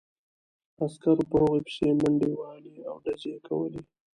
[0.83, 3.81] عسکرو په هغوی پسې منډې وهلې او ډزې یې کولې